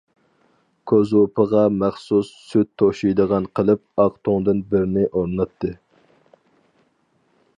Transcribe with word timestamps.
كوزۇپىغا 0.91 1.65
مەخسۇس 1.75 2.31
سۈت 2.53 2.71
توشۇيدىغان 2.83 3.45
قىلىپ 3.59 4.03
ئاق 4.05 4.17
تۇڭدىن 4.29 4.65
بىرنى 4.73 5.05
ئورناتتى. 5.13 5.73